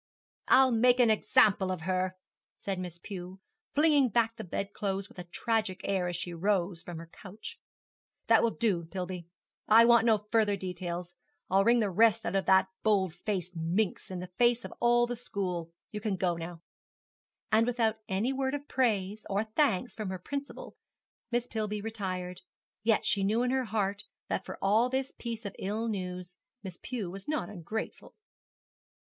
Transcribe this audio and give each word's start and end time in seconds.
'I'll 0.47 0.71
make 0.71 0.99
an 0.99 1.11
example 1.11 1.69
of 1.71 1.81
her,' 1.81 2.15
said 2.57 2.79
Miss 2.79 2.97
Pew, 2.97 3.39
flinging 3.75 4.09
back 4.09 4.35
the 4.35 4.43
bed 4.43 4.73
clothes 4.73 5.07
with 5.07 5.19
a 5.19 5.25
tragic 5.29 5.79
air 5.83 6.07
as 6.07 6.15
she 6.15 6.33
rose 6.33 6.81
from 6.81 6.97
her 6.97 7.05
couch. 7.13 7.59
'That 8.25 8.41
will 8.41 8.49
do, 8.55 8.85
Pillby. 8.85 9.27
I 9.67 9.85
want 9.85 10.07
no 10.07 10.17
further 10.31 10.55
details. 10.57 11.13
I'll 11.51 11.63
wring 11.63 11.81
the 11.81 11.91
rest 11.91 12.25
out 12.25 12.35
of 12.35 12.47
that 12.47 12.67
bold 12.81 13.13
faced 13.13 13.55
minx 13.55 14.09
in 14.09 14.17
the 14.21 14.31
face 14.39 14.65
of 14.65 14.73
all 14.79 15.05
the 15.05 15.15
school. 15.15 15.71
You 15.91 16.01
can 16.01 16.15
go.' 16.15 16.59
And 17.51 17.67
without 17.67 17.97
any 18.09 18.33
word 18.33 18.55
of 18.55 18.67
praise 18.67 19.23
or 19.29 19.43
thanks 19.43 19.93
from 19.93 20.09
her 20.09 20.17
principal, 20.17 20.75
Miss 21.29 21.45
Pillby 21.45 21.79
retired: 21.79 22.41
yet 22.81 23.05
she 23.05 23.23
knew 23.23 23.43
in 23.43 23.51
her 23.51 23.65
heart 23.65 24.01
that 24.29 24.45
for 24.45 24.57
this 24.91 25.11
piece 25.19 25.45
of 25.45 25.55
ill 25.59 25.87
news 25.87 26.37
Miss 26.63 26.79
Pew 26.81 27.11
was 27.11 27.27
not 27.27 27.49
ungrateful. 27.49 28.15